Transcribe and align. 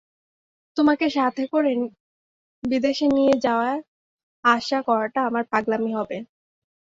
তোমাকে 0.77 1.05
সাথে 1.17 1.43
করে 1.53 1.71
বিদেশে 2.63 3.05
নিয়ে 3.15 3.35
যাওয়ার 3.45 3.77
আশা 4.45 4.79
করাটা 4.87 5.19
আমার 5.29 5.43
পাগলামি 5.51 5.91
হবে। 5.97 6.17